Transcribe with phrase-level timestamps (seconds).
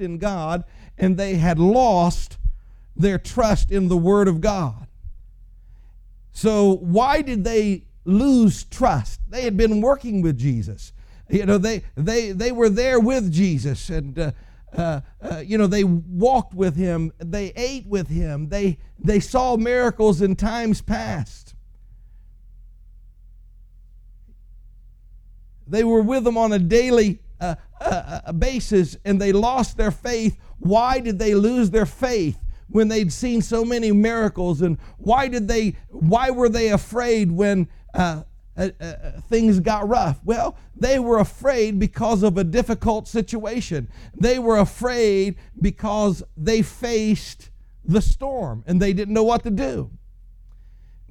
[0.00, 0.64] in God
[0.98, 2.38] and they had lost
[2.96, 4.86] their trust in the Word of God.
[6.32, 9.20] So, why did they lose trust?
[9.28, 10.92] They had been working with Jesus.
[11.28, 14.32] You know, they, they, they were there with Jesus and, uh,
[14.76, 19.56] uh, uh, you know, they walked with him, they ate with him, they, they saw
[19.56, 21.54] miracles in times past.
[25.66, 27.20] They were with him on a daily
[27.84, 30.38] uh, uh, basis and they lost their faith.
[30.58, 32.38] Why did they lose their faith?
[32.72, 37.68] when they'd seen so many miracles and why did they why were they afraid when
[37.94, 38.22] uh,
[38.56, 38.94] uh, uh,
[39.28, 45.36] things got rough well they were afraid because of a difficult situation they were afraid
[45.60, 47.50] because they faced
[47.84, 49.90] the storm and they didn't know what to do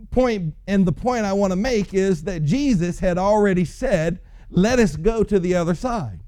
[0.10, 4.80] point and the point i want to make is that jesus had already said let
[4.80, 6.20] us go to the other side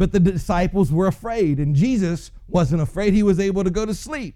[0.00, 3.12] but the disciples were afraid, and Jesus wasn't afraid.
[3.12, 4.34] He was able to go to sleep.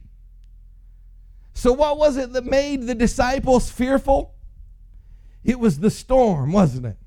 [1.54, 4.34] So, what was it that made the disciples fearful?
[5.42, 6.98] It was the storm, wasn't it?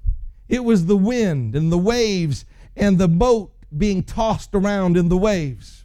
[0.50, 5.18] It was the wind and the waves and the boat being tossed around in the
[5.18, 5.84] waves.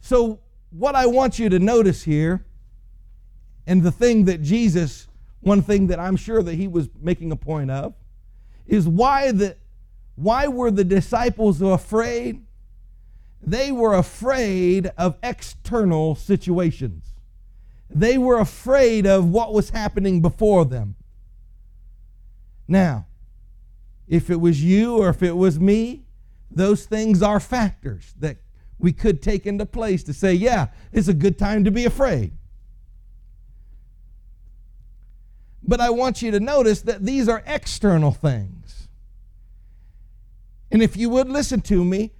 [0.00, 2.46] So, what I want you to notice here,
[3.66, 5.06] and the thing that Jesus,
[5.40, 7.92] one thing that I'm sure that he was making a point of,
[8.66, 9.58] is why the
[10.22, 12.44] why were the disciples afraid?
[13.42, 17.12] They were afraid of external situations.
[17.90, 20.94] They were afraid of what was happening before them.
[22.68, 23.06] Now,
[24.06, 26.04] if it was you or if it was me,
[26.50, 28.36] those things are factors that
[28.78, 32.32] we could take into place to say, yeah, it's a good time to be afraid.
[35.64, 38.81] But I want you to notice that these are external things.
[40.72, 42.12] And if you would listen to me,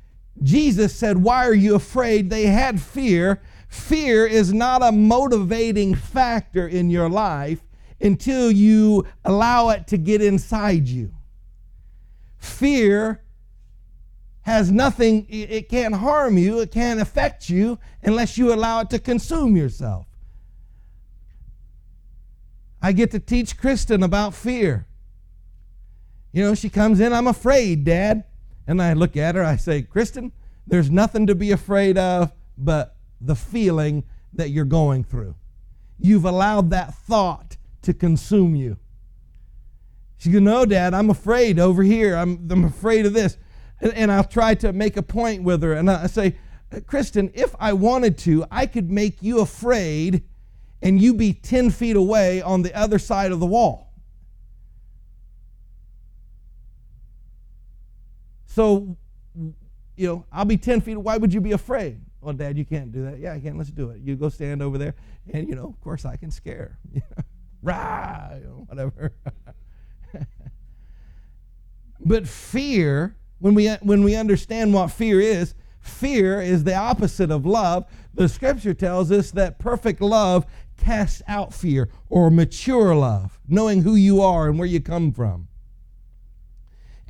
[0.42, 2.28] Jesus said, Why are you afraid?
[2.28, 3.40] They had fear.
[3.66, 7.60] Fear is not a motivating factor in your life
[7.98, 11.14] until you allow it to get inside you.
[12.36, 13.22] Fear
[14.42, 18.98] has nothing, it can't harm you, it can't affect you unless you allow it to
[18.98, 20.06] consume yourself.
[22.82, 24.86] I get to teach Kristen about fear.
[26.32, 28.24] You know, she comes in, I'm afraid, Dad.
[28.66, 30.32] And I look at her, I say, Kristen,
[30.66, 35.34] there's nothing to be afraid of but the feeling that you're going through.
[35.98, 38.76] You've allowed that thought to consume you.
[40.16, 42.16] She goes, No, Dad, I'm afraid over here.
[42.16, 43.36] I'm, I'm afraid of this.
[43.80, 45.72] And, and I'll try to make a point with her.
[45.72, 46.36] And I say,
[46.86, 50.22] Kristen, if I wanted to, I could make you afraid
[50.80, 53.91] and you be 10 feet away on the other side of the wall.
[58.54, 58.98] So,
[59.34, 60.96] you know, I'll be 10 feet.
[60.96, 62.02] Why would you be afraid?
[62.20, 63.18] Well, Dad, you can't do that.
[63.18, 63.56] Yeah, I can.
[63.56, 64.02] Let's do it.
[64.02, 64.94] You go stand over there,
[65.32, 66.78] and, you know, of course, I can scare.
[67.62, 69.14] Rah, you know, whatever.
[72.00, 77.46] but fear, when we, when we understand what fear is, fear is the opposite of
[77.46, 77.86] love.
[78.12, 80.44] The scripture tells us that perfect love
[80.76, 85.48] casts out fear or mature love, knowing who you are and where you come from.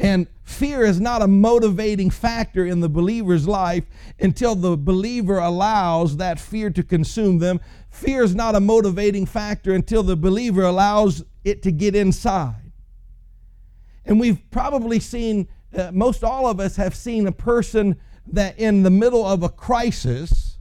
[0.02, 3.84] And fear is not a motivating factor in the believer's life
[4.18, 7.60] until the believer allows that fear to consume them.
[7.88, 12.72] Fear is not a motivating factor until the believer allows it to get inside.
[14.04, 17.94] And we've probably seen, uh, most all of us have seen a person
[18.26, 20.58] that in the middle of a crisis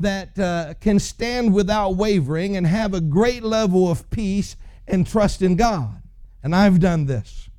[0.00, 4.56] that uh, can stand without wavering and have a great level of peace
[4.88, 6.02] and trust in God.
[6.42, 7.50] And I've done this.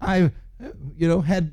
[0.00, 0.30] I,
[0.96, 1.52] you know, had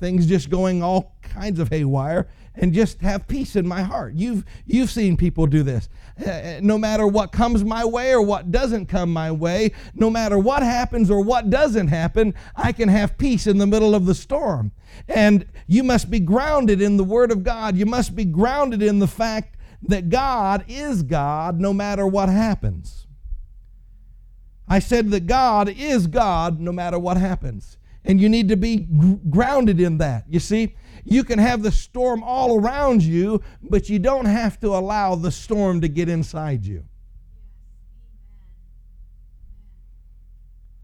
[0.00, 4.14] things just going all kinds of haywire and just have peace in my heart.
[4.14, 5.88] You've you've seen people do this.
[6.24, 10.38] Uh, no matter what comes my way or what doesn't come my way, no matter
[10.38, 14.14] what happens or what doesn't happen, I can have peace in the middle of the
[14.14, 14.72] storm.
[15.08, 17.76] And you must be grounded in the word of God.
[17.76, 23.06] You must be grounded in the fact that God is God no matter what happens.
[24.68, 27.76] I said that God is God no matter what happens.
[28.04, 30.24] And you need to be gr- grounded in that.
[30.28, 30.74] You see,
[31.04, 35.30] you can have the storm all around you, but you don't have to allow the
[35.30, 36.84] storm to get inside you.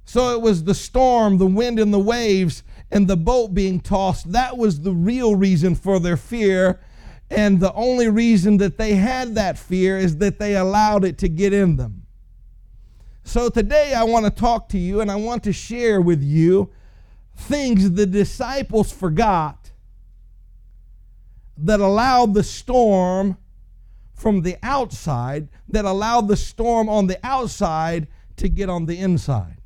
[0.05, 4.33] So it was the storm, the wind, and the waves, and the boat being tossed.
[4.33, 6.81] That was the real reason for their fear.
[7.31, 11.29] And the only reason that they had that fear is that they allowed it to
[11.29, 12.07] get in them.
[13.29, 16.71] So today I want to talk to you and I want to share with you
[17.37, 19.71] things the disciples forgot
[21.59, 23.37] that allowed the storm
[24.15, 29.59] from the outside, that allowed the storm on the outside to get on the inside.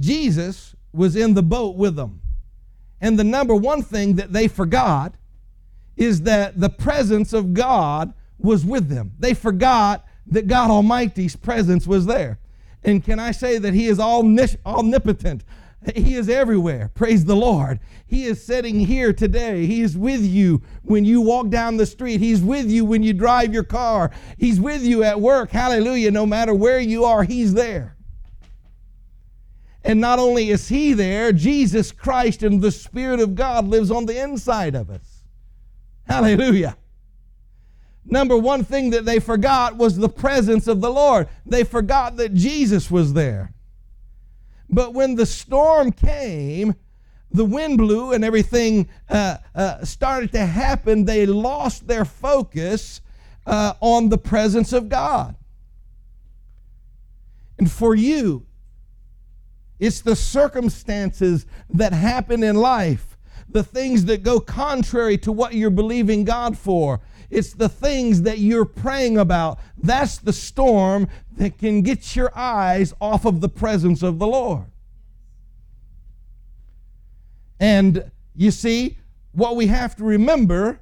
[0.00, 2.22] Jesus was in the boat with them.
[3.00, 5.14] And the number one thing that they forgot
[6.00, 9.12] is that the presence of God was with them.
[9.18, 12.38] They forgot that God Almighty's presence was there.
[12.82, 15.44] And can I say that He is omnipotent?
[15.94, 16.90] He is everywhere.
[16.94, 17.80] Praise the Lord.
[18.06, 19.66] He is sitting here today.
[19.66, 22.20] He is with you when you walk down the street.
[22.20, 24.10] He's with you when you drive your car.
[24.38, 25.50] He's with you at work.
[25.50, 26.10] Hallelujah.
[26.10, 27.96] No matter where you are, He's there.
[29.84, 34.06] And not only is He there, Jesus Christ and the Spirit of God lives on
[34.06, 35.09] the inside of us.
[36.10, 36.76] Hallelujah.
[38.04, 41.28] Number one thing that they forgot was the presence of the Lord.
[41.46, 43.52] They forgot that Jesus was there.
[44.68, 46.74] But when the storm came,
[47.30, 53.00] the wind blew and everything uh, uh, started to happen, they lost their focus
[53.46, 55.36] uh, on the presence of God.
[57.56, 58.46] And for you,
[59.78, 63.09] it's the circumstances that happen in life,
[63.52, 67.00] the things that go contrary to what you're believing God for.
[67.30, 69.58] It's the things that you're praying about.
[69.78, 74.66] That's the storm that can get your eyes off of the presence of the Lord.
[77.60, 78.98] And you see,
[79.32, 80.80] what we have to remember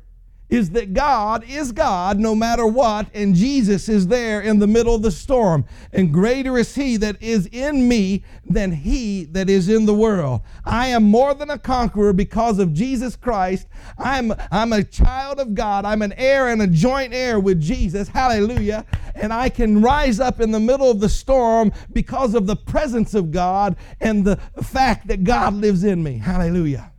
[0.48, 4.94] is that God is God no matter what, and Jesus is there in the middle
[4.94, 5.64] of the storm.
[5.92, 10.40] And greater is He that is in me than He that is in the world.
[10.64, 13.66] I am more than a conqueror because of Jesus Christ.
[13.98, 15.84] I'm, I'm a child of God.
[15.84, 18.08] I'm an heir and a joint heir with Jesus.
[18.08, 18.86] Hallelujah.
[19.14, 23.14] And I can rise up in the middle of the storm because of the presence
[23.14, 26.18] of God and the fact that God lives in me.
[26.18, 26.92] Hallelujah.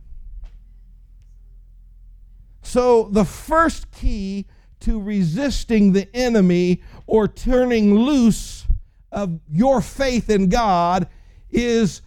[2.70, 4.46] So, the first key
[4.78, 8.64] to resisting the enemy or turning loose
[9.10, 11.08] of your faith in God
[11.50, 12.00] is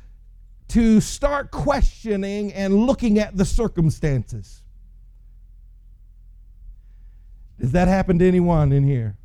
[0.69, 4.61] to start questioning and looking at the circumstances.
[7.59, 9.17] Does that happen to anyone in here?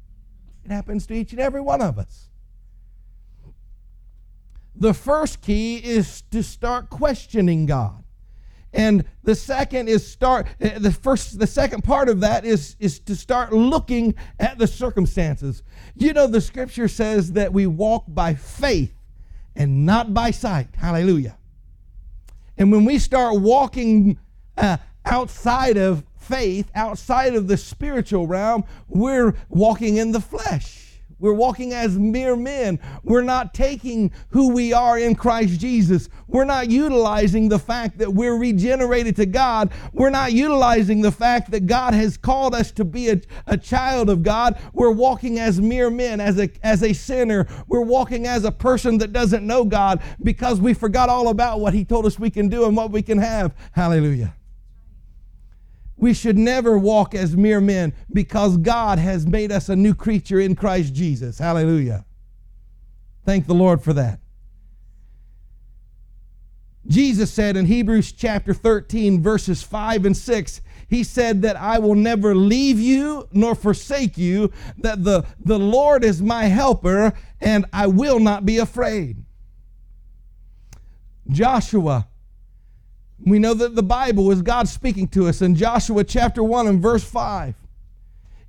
[0.65, 2.31] It happens to each and every one of us.
[4.75, 8.03] The first key is to start questioning God.
[8.73, 12.99] And the second is start eh, the first the second part of that is is
[13.01, 15.63] to start looking at the circumstances.
[15.95, 18.95] You know the scripture says that we walk by faith
[19.57, 20.69] and not by sight.
[20.77, 21.39] Hallelujah.
[22.59, 24.19] And when we start walking
[24.57, 30.88] uh, outside of faith, outside of the spiritual realm, we're walking in the flesh.
[31.19, 32.79] We're walking as mere men.
[33.03, 36.09] We're not taking who we are in Christ Jesus.
[36.27, 39.71] We're not utilizing the fact that we're regenerated to God.
[39.93, 44.11] We're not utilizing the fact that God has called us to be a, a child
[44.11, 44.59] of God.
[44.73, 47.47] We're walking as mere men, as a, as a sinner.
[47.67, 51.75] We're walking as a person that doesn't know God because we forgot all about what
[51.75, 53.55] He told us we can do and what we can have.
[53.73, 54.35] Hallelujah.
[55.99, 60.41] We should never walk as mere men because God has made us a new creature
[60.41, 61.39] in Christ Jesus.
[61.39, 62.05] Hallelujah.
[63.27, 64.21] Thank the Lord for that.
[66.87, 71.95] Jesus said in Hebrews chapter 13, verses 5 and 6, He said that I will
[71.95, 77.89] never leave you nor forsake you, that the, the Lord is my helper, and I
[77.89, 79.23] will not be afraid.
[81.29, 82.09] Joshua
[83.25, 86.81] we know that the Bible is God speaking to us in Joshua chapter 1 and
[86.81, 87.55] verse 5.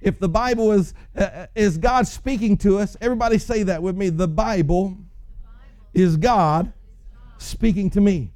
[0.02, 4.10] If the Bible is, uh, is God speaking to us, everybody say that with me.
[4.10, 4.98] The Bible
[5.94, 6.72] is God
[7.38, 8.32] speaking to me.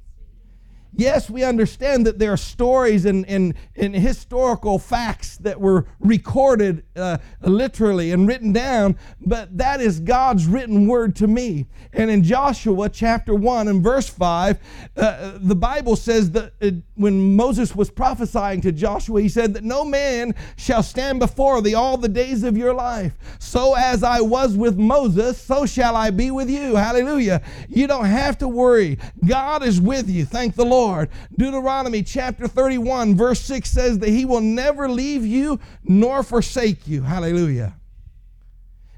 [0.96, 6.84] Yes, we understand that there are stories and, and, and historical facts that were recorded
[6.94, 11.66] uh, literally and written down, but that is God's written word to me.
[11.92, 14.58] And in Joshua chapter 1 and verse 5,
[14.96, 19.64] uh, the Bible says that uh, when Moses was prophesying to Joshua, he said that
[19.64, 23.14] no man shall stand before thee all the days of your life.
[23.40, 26.76] So as I was with Moses, so shall I be with you.
[26.76, 27.42] Hallelujah.
[27.68, 28.98] You don't have to worry.
[29.26, 30.24] God is with you.
[30.24, 30.83] Thank the Lord.
[30.84, 31.08] Lord.
[31.36, 37.02] Deuteronomy chapter 31, verse 6 says that He will never leave you nor forsake you.
[37.02, 37.74] Hallelujah.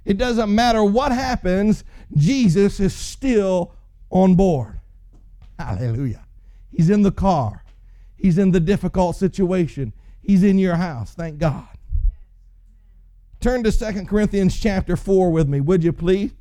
[0.05, 1.85] It doesn't matter what happens,
[2.17, 3.73] Jesus is still
[4.11, 4.81] on board.
[5.59, 6.25] Hallelujah.
[6.71, 7.65] He's in the car,
[8.17, 11.15] He's in the difficult situation, He's in your house.
[11.15, 11.69] Thank God.
[13.41, 16.33] Turn to Second Corinthians chapter 4 with me, would you please?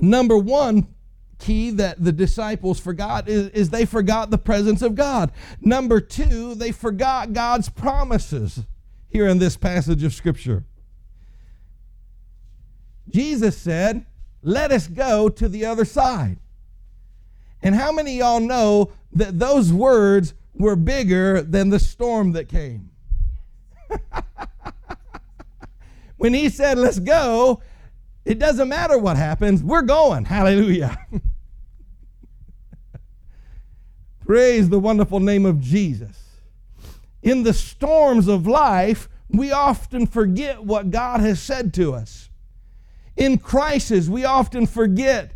[0.00, 0.86] Number one
[1.38, 5.32] key that the disciples forgot is, is they forgot the presence of God.
[5.60, 8.64] Number two, they forgot God's promises
[9.08, 10.64] here in this passage of Scripture.
[13.08, 14.04] Jesus said,
[14.42, 16.38] Let us go to the other side.
[17.62, 22.90] And how many y'all know that those words were bigger than the storm that came?
[26.16, 27.62] when he said, Let's go,
[28.28, 30.26] it doesn't matter what happens, we're going.
[30.26, 30.98] Hallelujah.
[34.26, 36.22] Praise the wonderful name of Jesus.
[37.22, 42.28] In the storms of life, we often forget what God has said to us.
[43.16, 45.32] In crisis, we often forget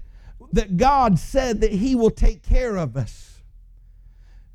[0.52, 3.40] that God said that He will take care of us.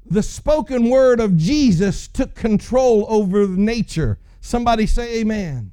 [0.05, 4.19] The spoken word of Jesus took control over nature.
[4.41, 5.71] Somebody say, Amen.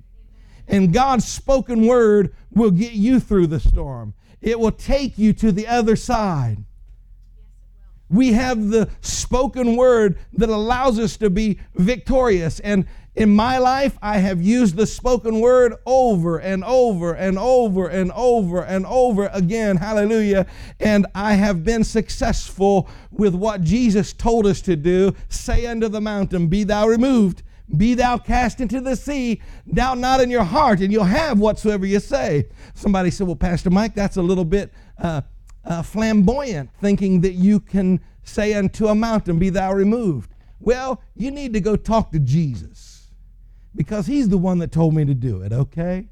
[0.67, 5.53] And God's spoken word will get you through the storm, it will take you to
[5.53, 6.65] the other side.
[8.11, 12.61] We have the spoken word that allows us to be victorious.
[12.61, 17.87] And in my life, I have used the spoken word over and over and over
[17.87, 19.77] and over and over again.
[19.77, 20.47] Hallelujah.
[20.81, 26.01] And I have been successful with what Jesus told us to do say unto the
[26.01, 27.43] mountain, Be thou removed,
[27.77, 29.41] be thou cast into the sea,
[29.73, 32.47] doubt not in your heart, and you'll have whatsoever you say.
[32.75, 35.23] Somebody said, Well, Pastor Mike, that's a little bit uh,
[35.65, 40.31] uh, flamboyant, thinking that you can say unto a mountain, Be thou removed.
[40.61, 43.11] Well, you need to go talk to Jesus
[43.75, 46.09] because he's the one that told me to do it, okay?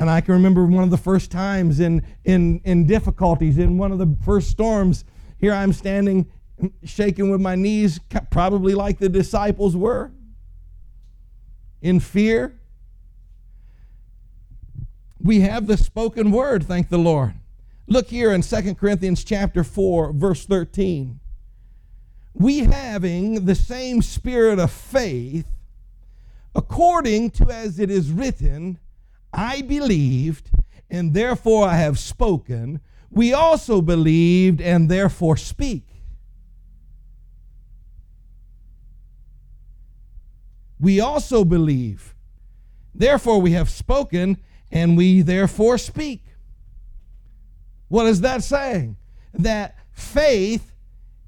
[0.00, 3.92] And I can remember one of the first times in, in, in difficulties, in one
[3.92, 5.04] of the first storms,
[5.38, 6.26] here I'm standing
[6.84, 10.10] shaking with my knees, probably like the disciples were,
[11.82, 12.58] in fear.
[15.22, 17.34] We have the spoken word, thank the Lord.
[17.86, 21.20] Look here in 2 Corinthians chapter 4, verse 13.
[22.32, 25.46] We having the same spirit of faith,
[26.54, 28.78] according to as it is written,
[29.32, 30.50] I believed,
[30.90, 32.80] and therefore I have spoken.
[33.10, 35.86] We also believed, and therefore speak.
[40.78, 42.14] We also believe,
[42.94, 44.38] therefore we have spoken,
[44.72, 46.24] and we therefore speak.
[47.88, 48.96] What is that saying?
[49.34, 50.72] That faith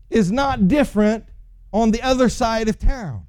[0.09, 1.27] is not different
[1.73, 3.27] on the other side of town.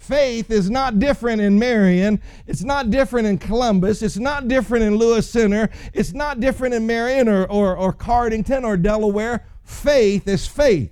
[0.00, 2.22] Faith is not different in Marion.
[2.46, 4.02] It's not different in Columbus.
[4.02, 5.68] It's not different in Lewis Center.
[5.92, 9.46] It's not different in Marion or, or, or Cardington or Delaware.
[9.62, 10.90] Faith is faith.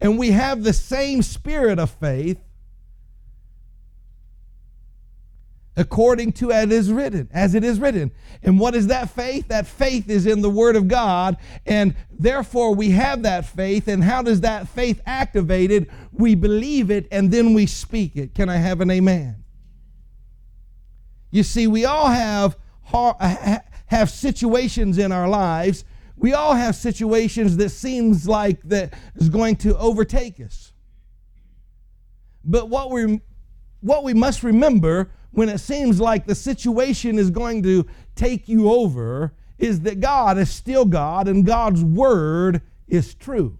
[0.00, 2.38] And we have the same spirit of faith
[5.78, 8.10] according to as it is written as it is written.
[8.42, 9.46] And what is that faith?
[9.48, 11.36] That faith is in the word of god.
[11.64, 13.86] And therefore we have that faith.
[13.86, 15.88] And how does that faith activated?
[16.12, 18.34] We believe it and then we speak it.
[18.34, 19.44] Can i have an amen?
[21.30, 22.56] You see we all have
[23.86, 25.84] have situations in our lives.
[26.16, 30.72] We all have situations that seems like that is going to overtake us.
[32.44, 33.20] But what we
[33.80, 38.70] what we must remember when it seems like the situation is going to take you
[38.70, 43.58] over is that God is still God and God's word is true.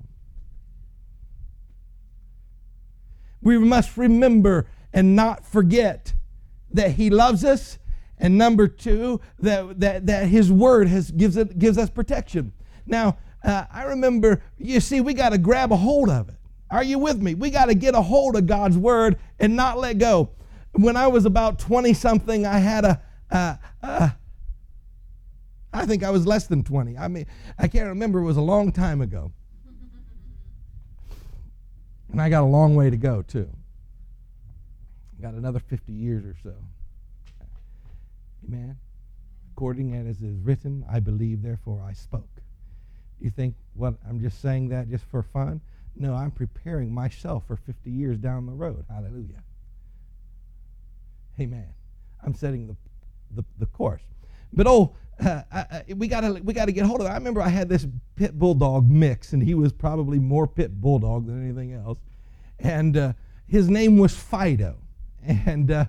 [3.43, 6.15] We must remember and not forget
[6.71, 7.79] that He loves us,
[8.19, 12.53] and number two, that, that, that His word has, gives, it, gives us protection.
[12.87, 16.35] Now, uh, I remember, you see, we got to grab a hold of it.
[16.71, 17.35] Are you with me?
[17.35, 20.31] We got to get a hold of God's word and not let go
[20.79, 24.17] when I was about 20 something, I had a, a, a
[25.73, 26.97] I think I was less than 20.
[26.97, 27.27] I mean,
[27.59, 28.21] I can't remember.
[28.21, 29.33] It was a long time ago.
[32.11, 33.51] And I got a long way to go, too.
[35.21, 36.55] Got another 50 years or so.
[38.47, 38.79] Amen.
[39.53, 42.29] According as it is written, I believe, therefore I spoke.
[43.21, 45.61] You think, what, I'm just saying that just for fun?
[45.97, 48.85] No, I'm preparing myself for 50 years down the road.
[48.89, 49.43] Hallelujah.
[51.41, 51.69] Amen.
[52.25, 52.77] I'm setting the,
[53.31, 54.03] the, the course.
[54.53, 57.11] But oh, uh, I, we gotta we gotta get hold of it.
[57.11, 61.27] I remember I had this pit bulldog mix, and he was probably more pit bulldog
[61.27, 61.99] than anything else.
[62.59, 63.13] And uh,
[63.47, 64.77] his name was Fido,
[65.27, 65.87] and uh,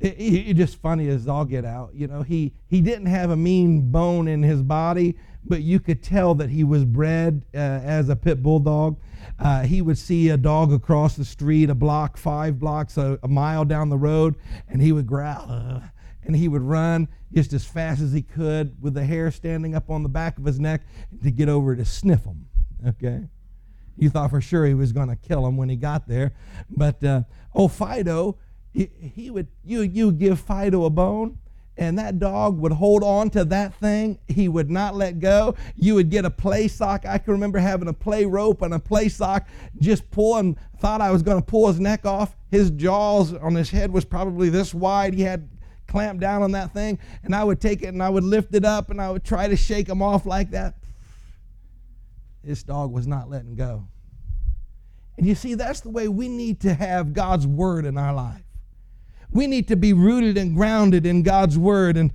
[0.00, 1.90] it, it, just funny as all get out.
[1.94, 6.02] You know, he, he didn't have a mean bone in his body, but you could
[6.02, 8.98] tell that he was bred uh, as a pit bulldog.
[9.38, 13.28] Uh, he would see a dog across the street, a block, five blocks, a, a
[13.28, 14.36] mile down the road,
[14.68, 15.46] and he would growl.
[15.48, 15.80] Uh,
[16.24, 19.90] and he would run just as fast as he could with the hair standing up
[19.90, 20.82] on the back of his neck
[21.22, 22.46] to get over to sniff him.
[22.86, 23.22] Okay?
[23.96, 26.32] You thought for sure he was going to kill him when he got there.
[26.68, 27.22] But, uh,
[27.54, 28.38] oh, Fido,
[28.72, 31.38] he, he would, you, you give Fido a bone,
[31.80, 34.18] and that dog would hold on to that thing.
[34.28, 35.56] He would not let go.
[35.74, 37.06] You would get a play sock.
[37.06, 41.10] I can remember having a play rope and a play sock, just pulling, thought I
[41.10, 42.36] was going to pull his neck off.
[42.50, 45.14] His jaws on his head was probably this wide.
[45.14, 45.48] He had
[45.86, 48.66] clamped down on that thing, and I would take it and I would lift it
[48.66, 50.74] up and I would try to shake him off like that.
[52.44, 53.88] This dog was not letting go.
[55.16, 58.42] And you see, that's the way we need to have God's word in our life.
[59.32, 61.96] We need to be rooted and grounded in God's word.
[61.96, 62.12] And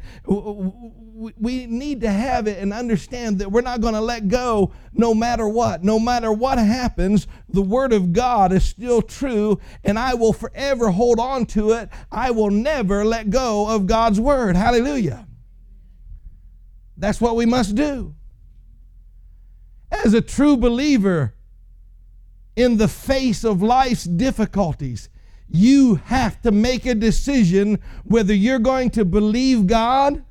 [1.38, 5.14] we need to have it and understand that we're not going to let go no
[5.14, 5.84] matter what.
[5.84, 10.90] No matter what happens, the word of God is still true, and I will forever
[10.90, 11.90] hold on to it.
[12.12, 14.58] I will never let go of God's word.
[14.58, 15.26] Hallelujah.
[16.98, 18.16] That's what we must do.
[19.92, 21.34] As a true believer,
[22.56, 25.10] in the face of life's difficulties,
[25.50, 30.24] you have to make a decision whether you're going to believe God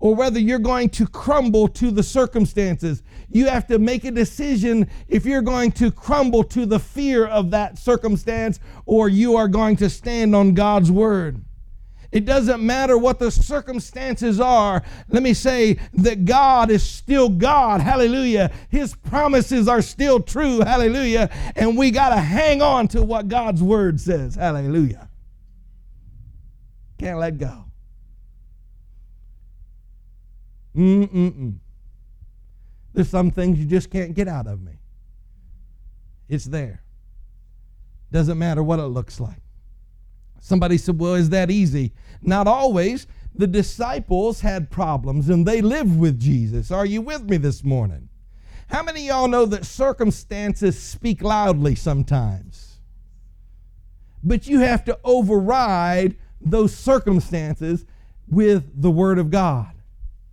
[0.00, 3.02] or whether you're going to crumble to the circumstances.
[3.30, 7.50] You have to make a decision if you're going to crumble to the fear of
[7.50, 11.42] that circumstance or you are going to stand on God's word.
[12.10, 14.82] It doesn't matter what the circumstances are.
[15.08, 17.82] Let me say that God is still God.
[17.82, 18.50] Hallelujah.
[18.70, 20.60] His promises are still true.
[20.60, 21.28] Hallelujah.
[21.54, 24.36] And we got to hang on to what God's word says.
[24.36, 25.10] Hallelujah.
[26.98, 27.66] Can't let go.
[30.74, 31.58] Mm-mm-mm.
[32.94, 34.78] There's some things you just can't get out of me.
[36.28, 36.82] It's there.
[38.10, 39.42] Doesn't matter what it looks like.
[40.40, 41.92] Somebody said, Well, is that easy?
[42.22, 43.06] Not always.
[43.34, 46.70] The disciples had problems and they lived with Jesus.
[46.70, 48.08] Are you with me this morning?
[48.68, 52.80] How many y'all know that circumstances speak loudly sometimes?
[54.22, 57.86] But you have to override those circumstances
[58.28, 59.72] with the Word of God.